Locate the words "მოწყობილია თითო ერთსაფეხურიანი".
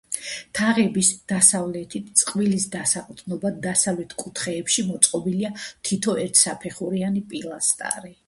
4.89-7.25